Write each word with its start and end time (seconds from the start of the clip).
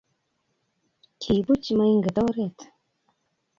Kiibutch 1.21 1.67
moinget 1.77 2.17
oret 2.25 2.57